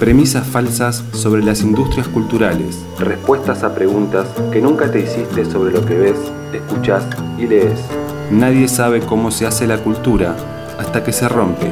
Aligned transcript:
Premisas 0.00 0.46
falsas 0.46 1.04
sobre 1.12 1.42
las 1.42 1.60
industrias 1.60 2.08
culturales. 2.08 2.78
Respuestas 2.98 3.62
a 3.62 3.74
preguntas 3.74 4.26
que 4.50 4.62
nunca 4.62 4.90
te 4.90 5.00
hiciste 5.00 5.44
sobre 5.44 5.72
lo 5.74 5.84
que 5.84 5.94
ves, 5.94 6.16
escuchas 6.54 7.04
y 7.38 7.46
lees. 7.46 7.78
Nadie 8.30 8.66
sabe 8.66 9.00
cómo 9.00 9.30
se 9.30 9.46
hace 9.46 9.66
la 9.66 9.76
cultura 9.84 10.34
hasta 10.78 11.04
que 11.04 11.12
se 11.12 11.28
rompe. 11.28 11.70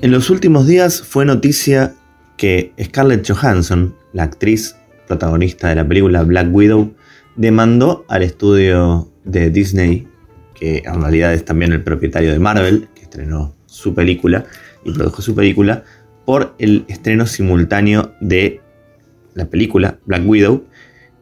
En 0.00 0.10
los 0.10 0.30
últimos 0.30 0.66
días 0.66 1.00
fue 1.00 1.24
noticia 1.24 1.94
que 2.36 2.72
Scarlett 2.82 3.24
Johansson, 3.30 3.94
la 4.12 4.24
actriz 4.24 4.74
protagonista 5.06 5.68
de 5.68 5.76
la 5.76 5.86
película 5.86 6.22
Black 6.22 6.48
Widow, 6.52 6.94
demandó 7.36 8.04
al 8.08 8.22
estudio 8.22 9.10
de 9.24 9.50
Disney, 9.50 10.08
que 10.54 10.82
en 10.84 11.00
realidad 11.00 11.34
es 11.34 11.44
también 11.44 11.72
el 11.72 11.82
propietario 11.82 12.32
de 12.32 12.38
Marvel, 12.38 12.88
que 12.94 13.02
estrenó 13.02 13.54
su 13.66 13.94
película 13.94 14.44
y 14.84 14.92
produjo 14.92 15.22
su 15.22 15.34
película, 15.34 15.84
por 16.24 16.54
el 16.58 16.84
estreno 16.88 17.26
simultáneo 17.26 18.14
de 18.20 18.60
la 19.34 19.46
película 19.46 19.98
Black 20.06 20.22
Widow 20.26 20.64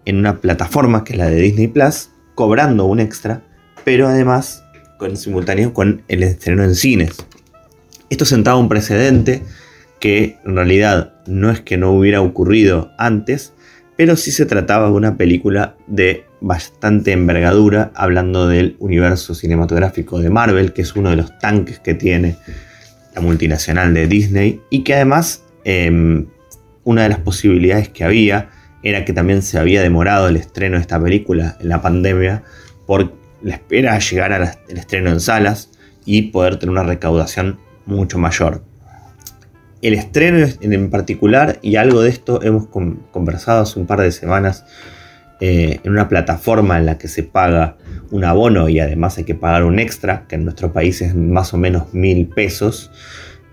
en 0.05 0.19
una 0.19 0.41
plataforma 0.41 1.05
que 1.05 1.13
es 1.13 1.19
la 1.19 1.27
de 1.27 1.41
Disney 1.41 1.69
Plus, 1.69 2.11
cobrando 2.35 2.85
un 2.85 3.01
extra, 3.01 3.43
pero 3.85 4.09
además 4.09 4.65
con 4.99 5.17
simultáneo 5.17 5.73
con 5.73 6.03
el 6.09 6.23
estreno 6.23 6.63
en 6.63 6.75
cines. 6.75 7.27
Esto 8.11 8.25
sentaba 8.25 8.59
un 8.59 8.69
precedente 8.69 9.43
que 10.01 10.39
en 10.45 10.57
realidad 10.57 11.15
no 11.27 11.51
es 11.51 11.61
que 11.61 11.77
no 11.77 11.93
hubiera 11.93 12.21
ocurrido 12.21 12.93
antes, 12.99 13.53
pero 14.03 14.17
sí 14.17 14.33
se 14.33 14.47
trataba 14.47 14.89
de 14.89 14.95
una 14.95 15.17
película 15.17 15.77
de 15.87 16.27
bastante 16.41 17.13
envergadura, 17.13 17.93
hablando 17.95 18.49
del 18.49 18.75
universo 18.81 19.33
cinematográfico 19.33 20.19
de 20.19 20.29
Marvel, 20.29 20.73
que 20.73 20.83
es 20.83 20.97
uno 20.97 21.11
de 21.11 21.15
los 21.15 21.39
tanques 21.39 21.79
que 21.79 21.95
tiene 21.95 22.35
la 23.15 23.21
multinacional 23.21 23.95
de 23.95 24.09
Disney, 24.09 24.61
y 24.71 24.83
que 24.83 24.95
además 24.95 25.45
em, 25.63 26.27
una 26.83 27.05
de 27.05 27.11
las 27.11 27.21
posibilidades 27.21 27.91
que 27.91 28.03
había 28.03 28.51
era 28.83 29.05
que 29.05 29.13
también 29.13 29.41
se 29.41 29.57
había 29.57 29.83
demorado 29.83 30.27
el 30.27 30.37
estreno 30.37 30.79
de 30.79 30.81
esta 30.81 31.01
película 31.01 31.57
en 31.61 31.69
la 31.69 31.81
pandemia 31.81 32.43
por 32.89 33.13
la 33.41 33.55
espera 33.55 33.95
de 33.95 34.01
llegar 34.01 34.33
al 34.33 34.51
estreno 34.77 35.11
en 35.11 35.21
salas 35.21 35.71
y 36.05 36.23
poder 36.23 36.57
tener 36.57 36.73
una 36.73 36.83
recaudación 36.83 37.61
mucho 37.87 38.19
mayor 38.19 38.65
el 39.83 39.95
estreno 39.95 40.47
en 40.61 40.91
particular, 40.91 41.59
y 41.61 41.77
algo 41.77 42.03
de 42.03 42.11
esto 42.11 42.43
hemos 42.43 42.69
conversado 43.11 43.63
hace 43.63 43.79
un 43.79 43.87
par 43.87 44.01
de 44.01 44.13
semanas 44.13 44.65
eh, 45.41 45.81
en 45.83 45.91
una 45.91 46.09
plataforma 46.09 46.79
en 46.79 46.87
la 46.87 46.99
que 46.99 47.09
se 47.09 47.25
paga 47.25 47.77
un 48.13 48.25
abono 48.25 48.69
y 48.69 48.79
además 48.79 49.19
hay 49.19 49.25
que 49.25 49.35
pagar 49.35 49.65
un 49.65 49.81
extra, 49.81 50.25
que 50.29 50.37
en 50.37 50.45
nuestro 50.45 50.73
país 50.73 51.03
es 51.03 51.17
más 51.17 51.53
o 51.53 51.59
menos 51.59 51.93
mil 51.93 52.29
pesos. 52.29 52.93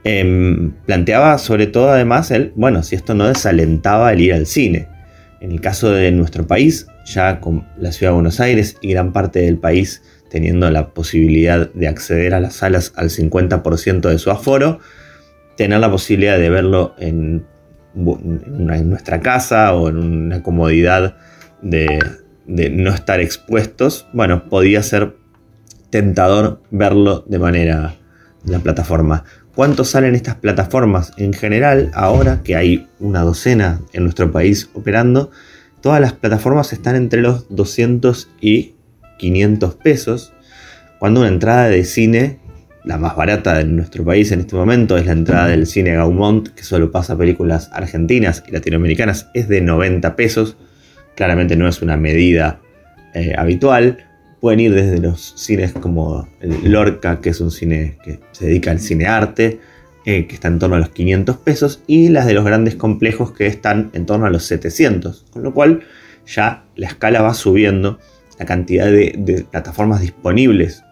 Em, 0.04 0.72
planteaba 0.86 1.40
sobre 1.40 1.66
todo 1.66 1.90
además 1.90 2.30
el, 2.30 2.54
bueno, 2.56 2.84
si 2.84 2.96
esto 2.96 3.16
no 3.16 3.28
desalentaba 3.28 4.14
el 4.14 4.22
ir 4.22 4.34
al 4.34 4.46
cine. 4.46 4.88
En 5.42 5.52
el 5.52 5.62
caso 5.62 5.90
de 5.92 6.12
nuestro 6.12 6.46
país, 6.46 6.86
ya 7.06 7.40
con 7.40 7.66
la 7.78 7.92
ciudad 7.92 8.12
de 8.12 8.16
Buenos 8.16 8.40
Aires 8.40 8.76
y 8.82 8.92
gran 8.92 9.12
parte 9.12 9.40
del 9.40 9.58
país 9.58 10.04
teniendo 10.30 10.70
la 10.70 10.90
posibilidad 10.90 11.72
de 11.74 11.88
acceder 11.88 12.36
a 12.36 12.40
las 12.40 12.54
salas 12.54 12.94
al 12.98 13.10
50% 13.10 14.10
de 14.10 14.20
su 14.20 14.30
aforo, 14.30 14.80
tener 15.60 15.82
la 15.82 15.92
posibilidad 15.92 16.38
de 16.38 16.50
verlo 16.50 16.96
en, 17.00 17.46
nuestra 17.94 19.20
casa 19.20 19.74
o 19.74 19.90
en 19.90 19.98
una 19.98 20.42
comodidad 20.42 21.18
de, 21.62 22.00
no 22.48 22.92
estar 22.92 23.20
expuestos, 23.20 24.08
bueno, 24.14 24.48
podía 24.48 24.82
ser 24.84 25.18
tentador 25.90 26.62
verlo 26.72 27.26
de 27.28 27.40
manera 27.40 27.96
en 28.46 28.54
la 28.54 28.60
plataforma. 28.60 29.26
¿Cuánto 29.54 29.84
salen 29.84 30.16
estas 30.16 30.36
plataformas? 30.36 31.12
En 31.18 31.34
general, 31.34 31.92
ahora 31.94 32.40
que 32.42 32.56
hay 32.56 32.88
una 33.02 33.24
docena 33.24 33.82
en 33.92 34.04
nuestro 34.04 34.32
país 34.32 34.70
operando, 34.76 35.30
todas 35.82 36.00
las 36.00 36.14
plataformas 36.14 36.72
están 36.72 36.96
entre 36.96 37.22
los 37.22 37.54
200 37.54 38.30
y 38.40 38.76
500 39.18 39.76
pesos, 39.76 40.32
cuando 41.00 41.20
una 41.20 41.28
entrada 41.28 41.68
de 41.68 41.84
cine 41.84 42.40
la 42.90 42.98
más 42.98 43.16
barata 43.16 43.62
en 43.62 43.76
nuestro 43.76 44.04
país 44.04 44.32
en 44.32 44.40
este 44.40 44.56
momento 44.56 44.98
es 44.98 45.06
la 45.06 45.12
entrada 45.12 45.48
del 45.48 45.68
cine 45.68 45.94
Gaumont, 45.94 46.48
que 46.48 46.64
solo 46.64 46.92
pasa 46.92 47.16
películas 47.16 47.70
argentinas 47.72 48.44
y 48.48 48.52
latinoamericanas, 48.52 49.30
es 49.36 49.48
de 49.48 49.62
90 49.62 50.16
pesos. 50.16 50.58
Claramente 51.16 51.56
no 51.56 51.68
es 51.68 51.84
una 51.84 51.98
medida 51.98 52.60
eh, 53.14 53.36
habitual. 53.38 54.00
Pueden 54.42 54.62
ir 54.62 54.74
desde 54.74 54.98
los 54.98 55.36
cines 55.38 55.72
como 55.72 56.28
el 56.42 56.72
Lorca, 56.72 57.22
que 57.22 57.30
es 57.30 57.40
un 57.42 57.52
cine 57.52 58.00
que 58.04 58.22
se 58.32 58.48
dedica 58.48 58.72
al 58.72 58.80
cine 58.80 59.06
arte, 59.06 59.60
eh, 60.06 60.26
que 60.26 60.34
está 60.34 60.48
en 60.48 60.58
torno 60.58 60.76
a 60.76 60.80
los 60.80 60.90
500 60.90 61.38
pesos, 61.38 61.84
y 61.86 62.10
las 62.10 62.26
de 62.26 62.34
los 62.34 62.44
grandes 62.44 62.74
complejos 62.74 63.34
que 63.34 63.46
están 63.46 63.92
en 63.94 64.08
torno 64.08 64.26
a 64.26 64.32
los 64.32 64.46
700. 64.46 65.28
Con 65.30 65.44
lo 65.44 65.54
cual 65.54 65.84
ya 66.26 66.64
la 66.76 66.88
escala 66.88 67.22
va 67.22 67.36
subiendo, 67.36 68.00
la 68.40 68.48
cantidad 68.48 68.88
de 68.88 69.46
plataformas 69.52 70.02
disponibles 70.02 70.84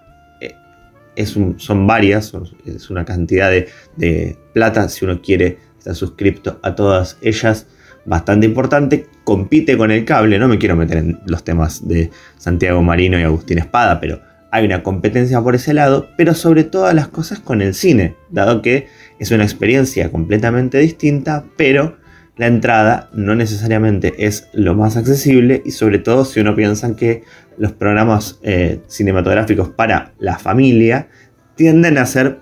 son 1.26 1.88
varias, 1.88 2.34
es 2.66 2.90
una 2.90 3.06
cantidad 3.06 3.50
de, 3.50 4.38
plata 4.54 4.90
si 4.90 5.06
uno 5.06 5.22
quiere 5.22 5.58
estar 5.78 5.96
suscripto 5.96 6.60
a 6.64 6.76
todas 6.76 7.18
ellas 7.22 7.68
bastante 8.06 8.46
importante, 8.46 9.08
compite 9.24 9.78
con 9.78 9.92
el 9.92 10.06
cable, 10.06 10.40
no 10.40 10.48
me 10.48 10.58
quiero 10.58 10.76
meter 10.76 10.98
en 10.98 11.20
los 11.26 11.44
temas 11.44 11.88
de 11.88 12.10
Santiago 12.38 12.82
Marino 12.82 13.20
y 13.20 13.24
Agustín 13.24 13.58
Espada, 13.58 14.00
pero 14.00 14.22
hay 14.52 14.66
una 14.66 14.82
competencia 14.82 15.42
por 15.42 15.56
ese 15.56 15.74
lado, 15.74 16.08
pero 16.18 16.34
sobre 16.34 16.64
todas 16.64 16.96
las 16.96 17.10
cosas 17.10 17.40
con 17.40 17.62
el 17.62 17.74
cine, 17.74 18.16
dado 18.30 18.62
que 18.62 18.88
es 19.20 19.32
una 19.32 19.44
experiencia 19.44 20.10
completamente 20.10 20.78
distinta, 20.78 21.44
pero 21.58 21.98
la 22.38 22.48
entrada 22.48 23.10
no 23.14 23.36
necesariamente 23.36 24.14
es 24.18 24.48
lo 24.54 24.76
más 24.76 24.96
accesible 24.96 25.62
y 25.66 25.72
sobre 25.72 26.00
todo 26.00 26.24
si 26.24 26.40
uno 26.40 26.56
piensa 26.56 26.96
que 26.96 27.24
los 27.58 27.72
programas 27.72 28.40
eh, 28.44 28.80
cinematográficos 28.88 29.70
para 29.70 30.14
la 30.20 30.38
familia 30.38 31.08
tienden 31.56 31.98
a 31.98 32.06
ser 32.06 32.40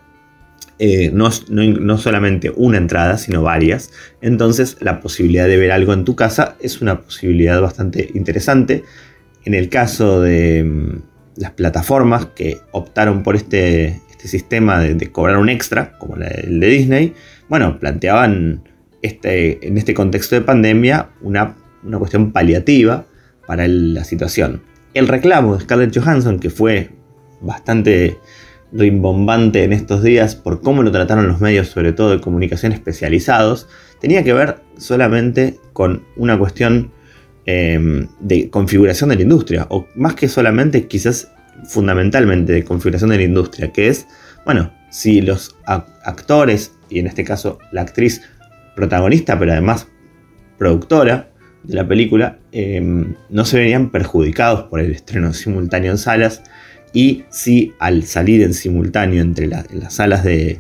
eh, 0.77 1.09
no, 1.13 1.31
solamente 1.97 2.51
una 2.53 2.77
entrada, 2.77 3.17
sino 3.17 3.41
varias. 3.41 3.91
Entonces 4.21 4.75
la 4.81 4.99
posibilidad 4.99 5.47
de 5.47 5.57
ver 5.57 5.71
algo 5.71 5.93
en 5.93 6.03
tu 6.03 6.15
casa 6.15 6.57
es 6.59 6.81
una 6.81 7.01
posibilidad 7.01 7.61
bastante 7.61 8.11
interesante. 8.13 8.83
En 9.45 9.53
el 9.53 9.69
caso 9.69 10.21
de 10.21 10.63
mm, 10.65 11.01
las 11.37 11.51
plataformas 11.51 12.25
que 12.27 12.57
optaron 12.71 13.23
por 13.23 13.37
este, 13.37 14.01
este 14.09 14.27
sistema 14.27 14.81
de, 14.81 15.11
cobrar 15.11 15.37
un 15.37 15.47
extra, 15.47 15.97
como 15.97 16.17
el 16.17 16.59
de 16.59 16.67
Disney, 16.67 17.13
bueno, 17.47 17.79
planteaban 17.79 18.63
este, 19.05 19.67
en 19.67 19.77
este 19.77 19.93
contexto 19.93 20.35
de 20.35 20.41
pandemia 20.41 21.09
una, 21.21 21.55
cuestión 21.97 22.31
paliativa 22.31 23.05
para 23.45 23.67
la 23.67 24.03
situación. 24.03 24.63
El 24.95 25.07
reclamo 25.07 25.55
de 25.55 25.61
Scarlett 25.61 25.95
Johansson, 25.95 26.39
que 26.39 26.49
fue 26.49 26.89
bastante 27.41 28.17
rimbombante 28.71 29.63
en 29.63 29.73
estos 29.73 30.01
días 30.01 30.35
por 30.35 30.61
cómo 30.61 30.81
lo 30.81 30.91
trataron 30.91 31.27
los 31.27 31.39
medios, 31.39 31.67
sobre 31.67 31.93
todo 31.93 32.11
de 32.11 32.21
comunicación 32.21 32.71
especializados, 32.71 33.67
tenía 34.01 34.23
que 34.23 34.33
ver 34.33 34.61
solamente 34.77 35.59
con 35.73 36.03
una 36.15 36.39
cuestión 36.39 36.91
em, 37.45 38.07
de 38.19 38.49
configuración 38.49 39.11
de 39.11 39.17
la 39.17 39.21
industria, 39.21 39.67
o 39.69 39.85
más 39.95 40.15
que 40.15 40.27
solamente, 40.27 40.87
quizás 40.87 41.31
fundamentalmente 41.67 42.53
de 42.53 42.63
configuración 42.63 43.11
de 43.11 43.17
la 43.17 43.23
industria, 43.23 43.71
que 43.71 43.87
es, 43.89 44.07
bueno, 44.45 44.71
si 44.89 45.21
los 45.21 45.55
actores, 45.65 46.71
y 46.89 46.99
en 46.99 47.07
este 47.07 47.23
caso 47.23 47.59
la 47.71 47.81
actriz 47.81 48.21
protagonista, 48.75 49.37
pero 49.39 49.51
además 49.53 49.87
productora 50.57 51.29
de 51.63 51.75
la 51.75 51.87
película, 51.87 52.39
em, 52.51 53.15
no 53.29 53.45
se 53.45 53.57
venían 53.57 53.89
perjudicados 53.89 54.63
por 54.63 54.79
el 54.79 54.91
estreno 54.91 55.33
simultáneo 55.33 55.91
en 55.91 55.97
salas 55.97 56.43
y 56.93 57.23
si 57.29 57.73
al 57.79 58.03
salir 58.03 58.41
en 58.43 58.53
simultáneo 58.53 59.21
entre 59.21 59.47
las 59.47 59.65
salas 59.89 60.23
de, 60.23 60.59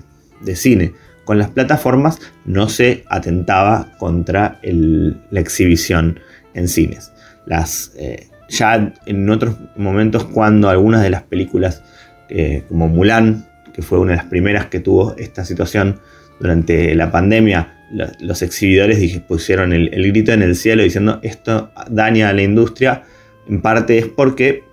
cine 0.53 0.93
con 1.23 1.39
las 1.39 1.49
plataformas 1.49 2.19
no 2.45 2.69
se 2.69 3.03
atentaba 3.09 3.93
contra 3.97 4.59
la 4.61 5.39
exhibición 5.39 6.19
en 6.53 6.67
cines. 6.67 7.11
Las, 7.47 7.93
eh, 7.97 8.27
ya 8.49 8.93
en 9.05 9.29
otros 9.29 9.57
momentos 9.75 10.25
cuando 10.25 10.69
algunas 10.69 11.01
de 11.01 11.09
las 11.09 11.23
películas 11.23 11.83
eh, 12.29 12.63
como 12.67 12.87
Mulan, 12.87 13.47
que 13.73 13.81
fue 13.81 13.99
una 13.99 14.11
de 14.11 14.17
las 14.17 14.25
primeras 14.25 14.67
que 14.67 14.79
tuvo 14.79 15.15
esta 15.17 15.45
situación 15.45 15.99
durante 16.39 16.93
la 16.95 17.11
pandemia, 17.11 17.74
los 17.91 18.41
exhibidores 18.41 19.19
pusieron 19.21 19.73
el, 19.73 19.89
grito 19.89 20.31
en 20.31 20.41
el 20.41 20.55
cielo 20.55 20.83
diciendo 20.83 21.19
esto 21.23 21.71
daña 21.89 22.29
a 22.29 22.33
la 22.33 22.41
industria, 22.41 23.03
en 23.47 23.61
parte 23.61 23.97
es 23.97 24.07
porque 24.07 24.63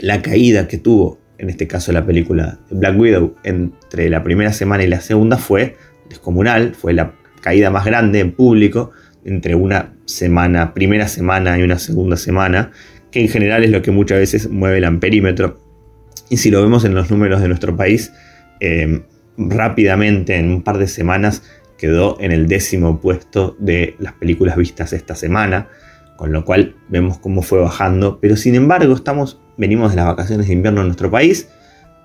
la 0.00 0.22
caída 0.22 0.68
que 0.68 0.78
tuvo, 0.78 1.18
en 1.38 1.50
este 1.50 1.66
caso 1.66 1.92
la 1.92 2.04
película 2.04 2.58
Black 2.70 2.98
Widow, 2.98 3.34
entre 3.44 4.10
la 4.10 4.22
primera 4.22 4.52
semana 4.52 4.84
y 4.84 4.88
la 4.88 5.00
segunda 5.00 5.38
fue 5.38 5.76
descomunal, 6.08 6.74
fue 6.74 6.92
la 6.92 7.14
caída 7.40 7.70
más 7.70 7.84
grande 7.84 8.20
en 8.20 8.32
público 8.32 8.92
entre 9.24 9.54
una 9.54 9.94
semana, 10.04 10.74
primera 10.74 11.08
semana 11.08 11.58
y 11.58 11.62
una 11.62 11.78
segunda 11.78 12.16
semana, 12.16 12.72
que 13.10 13.20
en 13.20 13.28
general 13.28 13.64
es 13.64 13.70
lo 13.70 13.82
que 13.82 13.90
muchas 13.90 14.18
veces 14.18 14.48
mueve 14.48 14.78
el 14.78 14.84
amperímetro. 14.84 15.58
Y 16.28 16.36
si 16.36 16.50
lo 16.50 16.62
vemos 16.62 16.84
en 16.84 16.94
los 16.94 17.10
números 17.10 17.40
de 17.42 17.48
nuestro 17.48 17.76
país, 17.76 18.12
eh, 18.60 19.02
rápidamente, 19.36 20.36
en 20.36 20.50
un 20.50 20.62
par 20.62 20.78
de 20.78 20.86
semanas, 20.86 21.42
quedó 21.80 22.18
en 22.20 22.30
el 22.30 22.46
décimo 22.46 23.00
puesto 23.00 23.56
de 23.58 23.96
las 23.98 24.12
películas 24.12 24.56
vistas 24.56 24.92
esta 24.92 25.14
semana, 25.14 25.68
con 26.16 26.30
lo 26.30 26.44
cual 26.44 26.76
vemos 26.90 27.18
cómo 27.18 27.40
fue 27.40 27.58
bajando, 27.58 28.18
pero 28.20 28.36
sin 28.36 28.54
embargo 28.54 28.94
estamos, 28.94 29.40
venimos 29.56 29.92
de 29.92 29.96
las 29.96 30.06
vacaciones 30.06 30.46
de 30.46 30.52
invierno 30.52 30.82
en 30.82 30.88
nuestro 30.88 31.10
país, 31.10 31.48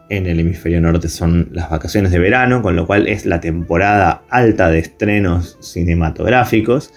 en 0.07 0.27
el 0.27 0.39
hemisferio 0.39 0.79
norte 0.79 1.09
son 1.09 1.49
las 1.51 1.69
vacaciones 1.69 2.11
de 2.13 2.19
verano, 2.19 2.61
con 2.61 2.77
lo 2.77 2.87
cual 2.87 3.07
es 3.07 3.25
la 3.25 3.41
temporada 3.41 4.23
alta 4.29 4.69
de 4.69 4.79
estrenos 4.79 5.57
cinematográficos, 5.59 6.93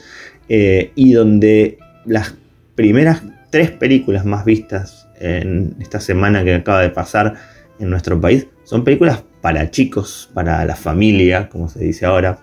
eh, 0.48 0.92
y 0.94 1.14
donde 1.14 1.78
las 2.06 2.36
primeras 2.76 3.22
tres 3.50 3.72
películas 3.72 4.24
más 4.24 4.44
vistas 4.44 5.08
en 5.18 5.74
esta 5.80 5.98
semana 5.98 6.44
que 6.44 6.54
acaba 6.54 6.82
de 6.82 6.90
pasar 6.90 7.34
en 7.80 7.90
nuestro 7.90 8.20
país 8.20 8.46
son 8.62 8.84
películas 8.84 9.24
para 9.40 9.70
chicos, 9.70 10.30
para 10.34 10.64
la 10.64 10.76
familia, 10.76 11.48
como 11.48 11.68
se 11.68 11.80
dice 11.80 12.06
ahora. 12.06 12.38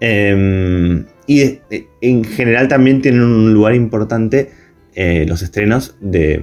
Em, 0.00 1.06
y 1.26 1.60
en 2.00 2.24
general 2.24 2.68
también 2.68 3.00
tienen 3.00 3.22
un 3.22 3.54
lugar 3.54 3.74
importante 3.74 4.50
eh, 4.94 5.24
los 5.28 5.42
estrenos 5.42 5.96
de 6.00 6.42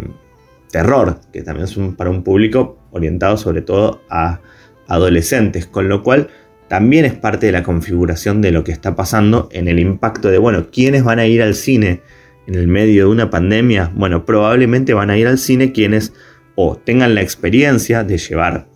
terror, 0.71 1.19
que 1.33 1.41
también 1.41 1.67
son 1.67 1.95
para 1.95 2.09
un 2.09 2.23
público 2.23 2.79
orientado 2.91 3.37
sobre 3.37 3.61
todo 3.61 4.01
a 4.09 4.39
adolescentes, 4.87 5.65
con 5.65 5.89
lo 5.89 6.03
cual 6.03 6.29
también 6.69 7.03
es 7.03 7.13
parte 7.13 7.47
de 7.47 7.51
la 7.51 7.63
configuración 7.63 8.41
de 8.41 8.51
lo 8.51 8.63
que 8.63 8.71
está 8.71 8.95
pasando 8.95 9.49
en 9.51 9.67
el 9.67 9.79
impacto 9.79 10.29
de, 10.29 10.37
bueno, 10.37 10.67
¿quiénes 10.71 11.03
van 11.03 11.19
a 11.19 11.25
ir 11.25 11.41
al 11.41 11.55
cine 11.55 12.01
en 12.47 12.55
el 12.55 12.67
medio 12.67 13.05
de 13.05 13.11
una 13.11 13.29
pandemia? 13.29 13.91
Bueno, 13.93 14.23
probablemente 14.23 14.93
van 14.93 15.09
a 15.09 15.17
ir 15.17 15.27
al 15.27 15.37
cine 15.37 15.71
quienes 15.71 16.13
o 16.55 16.77
tengan 16.77 17.15
la 17.15 17.21
experiencia 17.21 18.03
de 18.03 18.17
llevar 18.17 18.68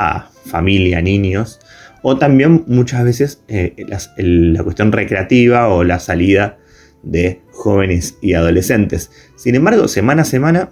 a 0.00 0.30
familia, 0.46 1.02
niños, 1.02 1.60
o 2.02 2.16
también 2.16 2.64
muchas 2.66 3.04
veces 3.04 3.44
eh, 3.48 3.76
la 4.16 4.64
cuestión 4.64 4.90
recreativa 4.92 5.68
o 5.68 5.84
la 5.84 6.00
salida 6.00 6.58
de 7.02 7.42
jóvenes 7.52 8.16
y 8.22 8.32
adolescentes. 8.32 9.10
Sin 9.36 9.54
embargo, 9.54 9.88
semana 9.88 10.22
a 10.22 10.24
semana 10.24 10.70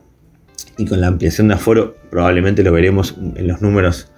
y 0.78 0.86
con 0.86 1.02
la 1.02 1.08
ampliación 1.08 1.48
de 1.48 1.54
aforo, 1.54 1.96
probablemente 2.10 2.62
lo 2.62 2.72
veremos 2.72 3.16
en 3.36 3.46
los 3.46 3.60
números 3.60 4.10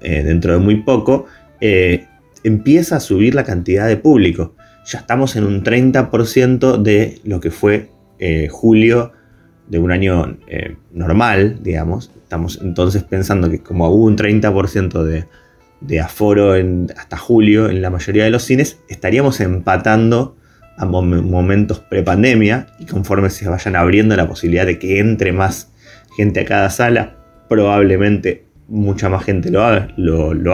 eh, 0.00 0.22
dentro 0.22 0.54
de 0.54 0.58
muy 0.60 0.76
poco, 0.76 1.26
eh, 1.60 2.06
empieza 2.42 2.96
a 2.96 3.00
subir 3.00 3.34
la 3.34 3.44
cantidad 3.44 3.86
de 3.86 3.98
público. 3.98 4.56
Ya 4.86 5.00
estamos 5.00 5.36
en 5.36 5.44
un 5.44 5.62
30% 5.62 6.80
de 6.80 7.20
lo 7.24 7.40
que 7.40 7.50
fue 7.50 7.90
julio 8.50 9.12
de 9.68 9.78
un 9.78 9.90
año 9.92 10.36
normal, 10.92 11.58
digamos. 11.62 12.10
Estamos 12.22 12.60
entonces 12.62 13.02
pensando 13.02 13.50
que 13.50 13.60
como 13.60 13.88
hubo 13.88 14.04
un 14.04 14.16
30% 14.16 15.02
de 15.02 15.26
de 15.86 16.00
aforo 16.00 16.56
en, 16.56 16.92
hasta 16.96 17.16
julio 17.16 17.68
en 17.68 17.82
la 17.82 17.90
mayoría 17.90 18.24
de 18.24 18.30
los 18.30 18.42
cines, 18.42 18.78
estaríamos 18.88 19.40
empatando 19.40 20.36
a 20.76 20.86
momentos 20.86 21.78
prepandemia 21.78 22.66
y 22.80 22.86
conforme 22.86 23.30
se 23.30 23.48
vayan 23.48 23.76
abriendo 23.76 24.16
la 24.16 24.26
posibilidad 24.26 24.66
de 24.66 24.78
que 24.78 24.98
entre 24.98 25.32
más 25.32 25.72
gente 26.16 26.40
a 26.40 26.44
cada 26.44 26.70
sala, 26.70 27.16
probablemente 27.48 28.46
mucha 28.66 29.08
más 29.08 29.24
gente 29.24 29.50
lo 29.50 29.62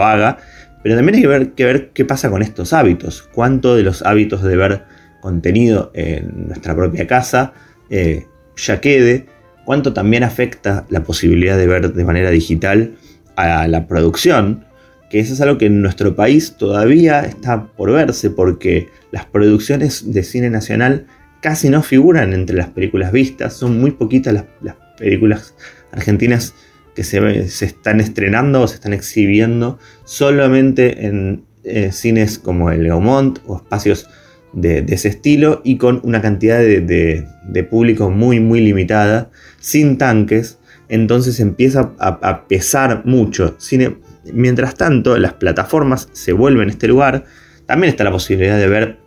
haga. 0.03 0.37
Pero 0.83 0.95
también 0.95 1.15
hay 1.15 1.21
que 1.21 1.27
ver, 1.27 1.51
que 1.53 1.65
ver 1.65 1.89
qué 1.91 2.05
pasa 2.05 2.29
con 2.29 2.41
estos 2.41 2.73
hábitos, 2.73 3.27
cuánto 3.33 3.75
de 3.75 3.83
los 3.83 4.03
hábitos 4.03 4.43
de 4.43 4.55
ver 4.55 4.83
contenido 5.21 5.91
en 5.93 6.47
nuestra 6.47 6.75
propia 6.75 7.07
casa 7.07 7.53
eh, 7.89 8.25
ya 8.55 8.81
quede, 8.81 9.27
cuánto 9.65 9.93
también 9.93 10.23
afecta 10.23 10.85
la 10.89 11.03
posibilidad 11.03 11.57
de 11.57 11.67
ver 11.67 11.93
de 11.93 12.03
manera 12.03 12.29
digital 12.29 12.95
a 13.35 13.67
la 13.67 13.87
producción, 13.87 14.65
que 15.09 15.19
eso 15.19 15.33
es 15.33 15.41
algo 15.41 15.57
que 15.57 15.65
en 15.65 15.81
nuestro 15.81 16.15
país 16.15 16.55
todavía 16.57 17.21
está 17.21 17.67
por 17.67 17.91
verse 17.91 18.29
porque 18.29 18.89
las 19.11 19.25
producciones 19.25 20.13
de 20.13 20.23
cine 20.23 20.49
nacional 20.49 21.07
casi 21.41 21.69
no 21.69 21.81
figuran 21.81 22.33
entre 22.33 22.55
las 22.55 22.69
películas 22.69 23.11
vistas, 23.11 23.53
son 23.53 23.79
muy 23.79 23.91
poquitas 23.91 24.33
las, 24.33 24.75
películas 24.97 25.55
argentinas 25.91 26.53
que 26.95 27.03
se, 27.03 27.49
se, 27.49 27.65
están 27.65 27.99
estrenando 27.99 28.61
o 28.61 28.67
se 28.67 28.75
están 28.75 28.93
exhibiendo 28.93 29.79
solamente 30.03 31.07
en 31.07 31.43
eh, 31.63 31.91
cines 31.91 32.37
como 32.37 32.71
el 32.71 32.87
Gaumont 32.87 33.39
o 33.47 33.57
espacios 33.57 34.07
de, 34.53 34.85
ese 34.89 35.09
estilo 35.09 35.61
y 35.63 35.77
con 35.77 36.01
una 36.03 36.21
cantidad 36.21 36.59
de, 36.59 37.67
público 37.69 38.09
muy 38.09 38.39
muy 38.39 38.59
limitada, 38.61 39.29
sin 39.59 39.97
tanques, 39.97 40.59
entonces 40.89 41.39
empieza 41.39 41.93
a, 41.99 42.47
pesar 42.47 43.03
mucho. 43.05 43.55
Cine, 43.59 43.97
Mientras 44.33 44.75
tanto, 44.75 45.17
las 45.17 45.33
plataformas 45.33 46.09
se 46.11 46.33
vuelven 46.33 46.69
este 46.69 46.87
lugar. 46.87 47.25
También 47.65 47.89
está 47.89 48.03
la 48.03 48.11
posibilidad 48.11 48.57
de 48.57 48.67
ver 48.67 48.97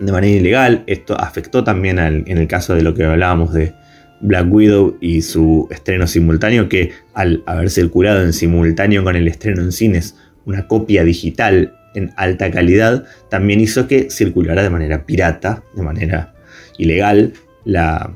de 0.00 0.12
manera 0.12 0.36
ilegal. 0.36 0.84
Esto 0.86 1.18
afectó 1.18 1.62
también 1.62 1.98
en 1.98 2.38
el 2.38 2.48
caso 2.48 2.74
de 2.74 2.82
lo 2.82 2.94
que 2.94 3.04
hablábamos 3.04 3.52
de 3.52 3.74
Black 4.20 4.46
Widow 4.50 4.96
y 5.00 5.22
su 5.22 5.68
estreno 5.70 6.06
simultáneo, 6.06 6.68
que 6.68 6.92
al 7.14 7.42
haber 7.46 7.70
circulado 7.70 8.22
en 8.22 8.32
simultáneo 8.32 9.04
con 9.04 9.16
el 9.16 9.28
estreno 9.28 9.62
en 9.62 9.72
cines 9.72 10.16
una 10.44 10.66
copia 10.66 11.04
digital 11.04 11.77
en 11.94 12.12
alta 12.16 12.50
calidad, 12.50 13.04
también 13.28 13.60
hizo 13.60 13.86
que 13.86 14.10
circulara 14.10 14.62
de 14.62 14.70
manera 14.70 15.04
pirata, 15.04 15.62
de 15.74 15.82
manera 15.82 16.34
ilegal, 16.78 17.32
la, 17.64 18.14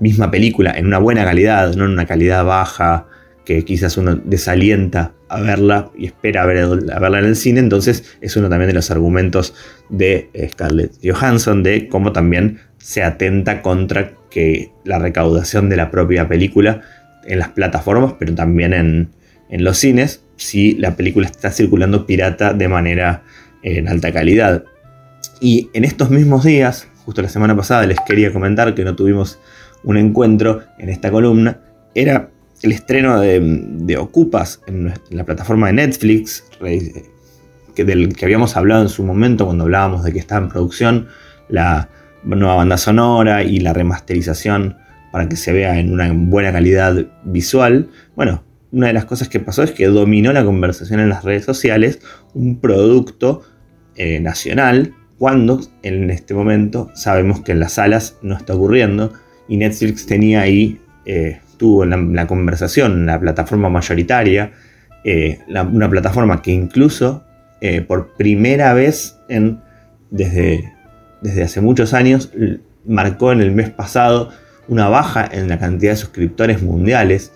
misma 0.00 0.30
película 0.30 0.72
en 0.72 0.86
una 0.86 0.98
buena 0.98 1.24
calidad, 1.24 1.74
no 1.74 1.84
en 1.84 1.90
una 1.90 2.06
calidad 2.06 2.44
baja 2.44 3.06
que 3.44 3.64
quizás 3.64 3.98
uno 3.98 4.16
desalienta 4.16 5.12
a 5.28 5.40
verla 5.40 5.90
y 5.96 6.06
espera 6.06 6.42
a, 6.42 6.46
verla 6.46 7.18
en 7.18 7.24
el 7.26 7.36
cine, 7.36 7.60
entonces 7.60 8.16
es 8.22 8.36
uno 8.36 8.48
también 8.48 8.68
de 8.68 8.74
los 8.74 8.90
argumentos 8.90 9.54
de 9.90 10.30
eh, 10.32 10.48
Scarlett 10.50 10.92
Johansson 11.02 11.62
de 11.62 11.88
cómo 11.88 12.12
también 12.12 12.60
se 12.78 13.02
atenta 13.02 13.60
contra 13.60 14.12
que 14.30 14.72
la 14.84 14.98
recaudación 14.98 15.68
de 15.68 15.76
la 15.76 15.90
propia 15.90 16.28
película 16.28 16.82
en 17.26 17.38
las 17.38 17.50
plataformas, 17.50 18.14
pero 18.18 18.34
también 18.34 18.72
en, 18.72 19.10
los 19.64 19.78
cines, 19.78 20.23
si 20.36 20.74
la 20.74 20.96
película 20.96 21.26
está 21.26 21.50
circulando 21.50 22.06
pirata 22.06 22.52
de 22.52 22.68
manera 22.68 23.22
eh, 23.62 23.78
en 23.78 23.88
alta 23.88 24.12
calidad. 24.12 24.64
Y 25.40 25.70
en 25.72 25.84
estos 25.84 26.10
mismos 26.10 26.44
días, 26.44 26.88
justo 27.04 27.22
la 27.22 27.28
semana 27.28 27.56
pasada 27.56 27.86
les 27.86 27.98
quería 28.06 28.32
comentar 28.32 28.74
que 28.74 28.84
no 28.84 28.94
tuvimos 28.94 29.38
un 29.82 29.96
encuentro 29.96 30.62
en 30.78 30.88
esta 30.88 31.10
columna, 31.10 31.60
era 31.94 32.30
el 32.62 32.72
estreno 32.72 33.20
de, 33.20 33.96
Ocupas 33.98 34.60
en, 34.66 34.92
la 35.10 35.24
plataforma 35.24 35.66
de 35.68 35.74
Netflix, 35.74 36.44
que, 37.74 37.84
del 37.84 38.14
que 38.14 38.24
habíamos 38.24 38.56
hablado 38.56 38.82
en 38.82 38.88
su 38.88 39.04
momento 39.04 39.44
cuando 39.44 39.64
hablábamos 39.64 40.04
de 40.04 40.12
que 40.12 40.18
estaba 40.18 40.44
en 40.44 40.50
producción 40.50 41.08
la 41.48 41.90
nueva 42.24 42.54
banda 42.54 42.78
sonora 42.78 43.42
y 43.42 43.60
la 43.60 43.74
remasterización 43.74 44.78
para 45.12 45.28
que 45.28 45.36
se 45.36 45.52
vea 45.52 45.78
en 45.78 45.92
una 45.92 46.10
buena 46.12 46.52
calidad 46.52 47.06
visual. 47.24 47.90
Bueno, 48.16 48.42
una 48.74 48.88
de 48.88 48.92
las 48.92 49.04
cosas 49.04 49.28
que 49.28 49.40
pasó 49.40 49.62
es 49.62 49.70
que 49.70 49.86
dominó 49.86 50.32
la 50.32 50.44
conversación 50.44 51.00
en 51.00 51.08
las 51.08 51.24
redes 51.24 51.44
sociales 51.44 52.00
un 52.34 52.60
producto 52.60 53.42
eh, 53.96 54.20
nacional 54.20 54.94
cuando 55.18 55.60
en 55.82 56.10
este 56.10 56.34
momento 56.34 56.90
sabemos 56.94 57.40
que 57.40 57.52
en 57.52 57.60
las 57.60 57.74
salas 57.74 58.16
no 58.22 58.36
está 58.36 58.54
ocurriendo 58.54 59.12
y 59.48 59.56
Netflix 59.56 60.06
tenía 60.06 60.42
ahí 60.42 60.80
eh, 61.06 61.40
tuvo 61.58 61.84
en 61.84 62.14
la, 62.14 62.26
conversación, 62.26 63.06
la 63.06 63.20
plataforma 63.20 63.68
mayoritaria, 63.68 64.52
eh, 65.04 65.38
una 65.48 65.88
plataforma 65.88 66.42
que 66.42 66.50
incluso 66.50 67.24
eh, 67.60 67.80
por 67.80 68.14
primera 68.14 68.74
vez 68.74 69.18
en, 69.28 69.60
desde, 70.10 70.72
desde 71.20 71.42
hace 71.44 71.60
muchos 71.60 71.94
años 71.94 72.32
marcó 72.84 73.32
en 73.32 73.40
el 73.40 73.52
mes 73.52 73.70
pasado 73.70 74.30
una 74.66 74.88
baja 74.88 75.28
en 75.30 75.48
la 75.48 75.58
cantidad 75.58 75.92
de 75.92 75.96
suscriptores 75.96 76.62
mundiales. 76.62 77.32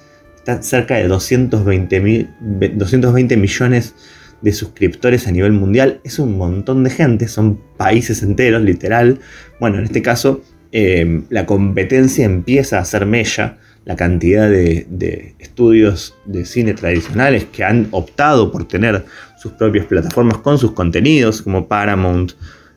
Cerca 0.61 0.97
de 0.97 1.09
220, 1.09 2.29
220 2.75 3.37
millones 3.37 3.95
de 4.41 4.53
suscriptores 4.53 5.27
a 5.27 5.33
nivel 5.33 5.53
mundial. 5.53 6.01
Es 6.05 6.19
un 6.19 6.39
montón 6.39 6.85
de 6.85 6.91
gente, 6.91 7.29
son 7.29 7.61
países 7.77 8.23
enteros, 8.23 8.63
literal. 8.63 9.21
Bueno, 9.61 9.79
en 9.79 9.85
este 9.85 10.01
caso, 10.03 10.43
eh, 10.73 11.23
la 11.29 11.47
competencia 11.47 12.25
empieza 12.25 12.79
a 12.79 12.85
ser 12.85 13.07
mella 13.07 13.59
la 13.85 13.97
cantidad 13.97 14.51
de, 14.51 15.35
estudios 15.39 16.15
de 16.27 16.45
cine 16.45 16.75
tradicionales 16.75 17.47
que 17.47 17.65
han 17.65 17.89
optado 17.91 18.53
por 18.53 18.69
tener 18.69 19.05
sus 19.39 19.53
propias 19.53 19.87
plataformas 19.87 20.39
con 20.39 20.59
sus 20.59 20.73
contenidos, 20.73 21.41
como 21.41 21.69
Paramount, 21.69 22.33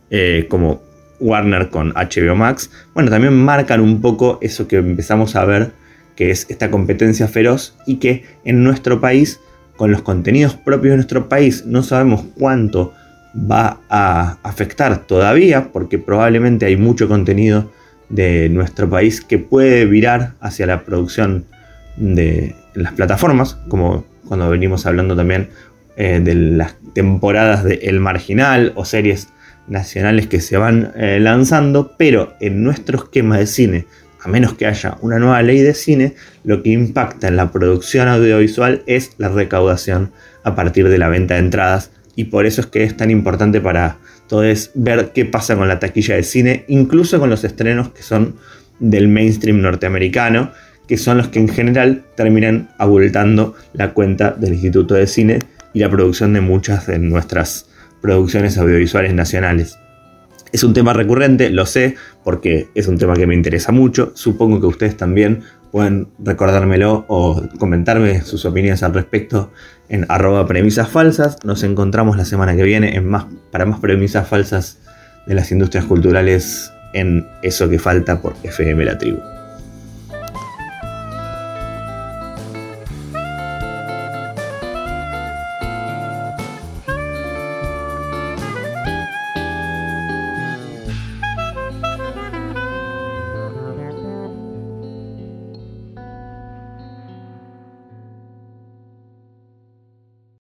eh, 0.10 0.46
como 0.50 0.82
Warner 1.20 1.70
con 1.70 1.94
HBO 1.94 2.36
Max, 2.36 2.72
bueno, 2.94 3.10
también 3.10 3.34
marcan 3.34 3.82
un 3.82 4.02
poco 4.02 4.40
eso 4.42 4.68
que 4.68 4.78
empezamos 4.78 5.36
a 5.36 5.46
ver, 5.46 5.72
que 6.22 6.30
es 6.30 6.46
esta 6.52 6.70
competencia 6.70 7.28
feroz 7.28 7.76
y 7.88 7.96
que 7.96 8.26
en 8.46 8.64
nuestro 8.64 9.02
país, 9.02 9.40
con 9.76 9.92
los 9.92 10.04
contenidos 10.04 10.54
propios 10.54 10.92
de 10.92 10.98
nuestro 10.98 11.28
país, 11.28 11.66
no 11.66 11.82
sabemos 11.82 12.24
cuánto 12.38 12.94
va 13.36 13.80
a 13.90 14.38
afectar 14.44 15.08
todavía 15.08 15.72
porque 15.74 15.98
probablemente 15.98 16.68
hay 16.68 16.78
mucho 16.78 17.08
contenido 17.08 17.72
de 18.10 18.50
nuestro 18.50 18.88
país 18.88 19.22
que 19.22 19.40
puede 19.40 19.88
virar 19.88 20.34
hacia 20.42 20.68
la 20.68 20.84
producción 20.84 21.46
de 21.98 22.56
las 22.76 22.94
plataformas, 22.94 23.56
como 23.68 24.06
cuando 24.28 24.48
venimos 24.48 24.86
hablando 24.86 25.16
también 25.16 25.50
eh, 25.96 26.22
de 26.24 26.36
las 26.36 26.76
temporadas 26.94 27.64
de 27.64 27.80
El 27.82 28.00
Marginal 28.00 28.74
o 28.76 28.86
series 28.86 29.30
nacionales 29.68 30.28
que 30.28 30.40
se 30.40 30.56
van 30.56 30.92
eh, 30.96 31.18
lanzando, 31.20 31.96
pero 31.98 32.36
en 32.40 32.64
nuestro 32.64 33.00
esquema 33.00 33.40
de 33.40 33.48
cine, 33.48 33.86
a 34.24 34.28
menos 34.28 34.54
que 34.54 34.68
haya 34.68 34.98
una 35.02 35.20
nueva 35.20 35.42
ley 35.42 35.60
de 35.60 35.74
cine, 35.74 36.16
lo 36.44 36.62
que 36.62 36.70
impacta 36.70 37.28
en 37.28 37.38
la 37.38 37.52
producción 37.52 38.08
audiovisual 38.08 38.84
es 38.86 39.12
la 39.18 39.30
recaudación 39.30 40.12
a 40.44 40.56
partir 40.56 40.90
de 40.90 40.98
la 40.98 41.10
venta 41.10 41.36
de 41.36 41.42
entradas 41.42 41.92
y 42.16 42.26
por 42.26 42.46
eso 42.46 42.62
es 42.62 42.68
que 42.68 42.84
es 42.84 42.96
tan 42.96 43.10
importante 43.10 43.62
para 43.62 43.98
todos 44.28 44.72
ver 44.76 45.12
qué 45.14 45.26
pasa 45.26 45.56
con 45.56 45.68
la 45.68 45.80
taquilla 45.80 46.16
de 46.16 46.24
cine, 46.24 46.66
incluso 46.68 47.20
con 47.20 47.30
los 47.30 47.44
estrenos 47.44 47.90
que 47.90 48.04
son 48.04 48.36
del 48.80 49.08
mainstream 49.08 49.62
norteamericano, 49.62 50.52
que 50.88 50.98
son 50.98 51.18
los 51.18 51.30
que 51.30 51.40
en 51.40 51.50
general 51.50 52.04
terminan 52.16 52.70
abultando 52.78 53.56
la 53.74 53.94
cuenta 53.94 54.32
del 54.32 54.54
Instituto 54.54 54.96
de 54.96 55.08
Cine 55.08 55.40
y 55.74 55.80
la 55.80 55.90
producción 55.90 56.34
de 56.34 56.42
muchas 56.42 56.88
de 56.88 57.00
nuestras 57.00 57.68
producciones 58.02 58.58
audiovisuales 58.58 59.14
nacionales. 59.14 59.78
Es 60.52 60.64
un 60.64 60.74
tema 60.74 60.94
recurrente, 60.94 61.50
lo 61.50 61.66
sé, 61.66 61.96
porque 62.24 62.68
es 62.76 62.88
un 62.88 62.98
tema 62.98 63.14
que 63.14 63.26
me 63.26 63.36
interesa 63.36 63.72
mucho. 63.72 64.12
Supongo 64.16 64.60
que 64.60 64.68
ustedes 64.68 64.98
también 64.98 65.44
pueden 65.72 66.10
recordármelo 66.20 67.06
o 67.08 67.42
comentarme 67.58 68.22
sus 68.22 68.46
opiniones 68.46 68.84
al 68.84 68.94
respecto 68.94 69.52
en 69.88 70.06
arroba 70.10 70.46
premisas 70.46 70.90
falsas. 70.90 71.38
Nos 71.46 71.64
encontramos 71.64 72.18
la 72.18 72.26
semana 72.26 72.56
que 72.56 72.64
viene 72.64 72.96
en 72.96 73.08
más, 73.08 73.26
para 73.52 73.66
más 73.66 73.80
premisas 73.80 74.28
falsas 74.28 74.80
de 75.26 75.36
las 75.36 75.52
industrias 75.52 75.86
culturales 75.86 76.74
en 76.94 77.26
Eso 77.42 77.70
que 77.70 77.80
falta 77.80 78.22
por 78.22 78.36
FM 78.44 78.84
La 78.84 78.98
Tribu. 78.98 79.41